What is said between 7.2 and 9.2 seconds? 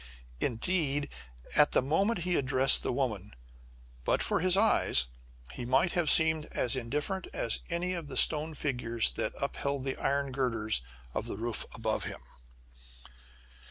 as any of the stone figures